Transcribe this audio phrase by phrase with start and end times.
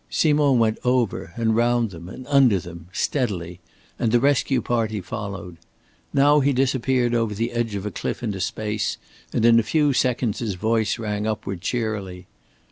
[0.09, 3.59] Simond went over and round them and under them, steadily,
[3.99, 5.57] and the rescue party followed.
[6.11, 8.97] Now he disappeared over the edge of a cliff into space,
[9.31, 12.25] and in a few seconds his voice rang upward cheerily.